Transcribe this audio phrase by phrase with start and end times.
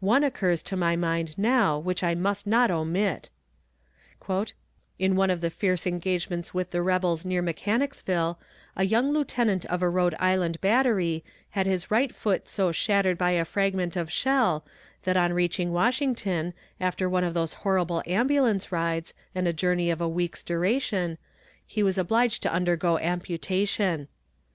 [0.00, 3.30] One occurs to my mind now which I must not omit:
[4.98, 8.38] "In one of the fierce engagements with the rebels near Mechanicsville,
[8.76, 13.30] a young lieutenant of a Rhode Island battery had his right foot so shattered by
[13.30, 14.62] a fragment of shell
[15.04, 20.02] that on reaching Washington, after one of those horrible ambulance rides, and a journey of
[20.02, 21.16] a week's duration,
[21.66, 24.08] he was obliged to undergo amputation.